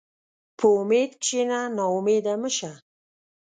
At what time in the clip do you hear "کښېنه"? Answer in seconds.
1.23-1.59